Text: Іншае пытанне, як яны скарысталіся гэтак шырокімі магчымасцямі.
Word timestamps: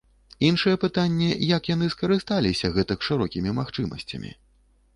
Іншае 0.45 0.71
пытанне, 0.83 1.27
як 1.57 1.69
яны 1.75 1.91
скарысталіся 1.95 2.73
гэтак 2.81 3.07
шырокімі 3.11 3.55
магчымасцямі. 3.61 4.35